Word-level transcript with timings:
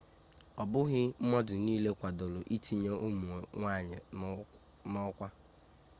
ọbụghị 0.61 1.01
mmadụ 1.23 1.53
niile 1.65 1.89
kwadoro 1.99 2.39
ntinye 2.55 2.91
ụmụ 3.07 3.29
nwanyị 3.59 3.97
n'ọkwa 4.89 5.27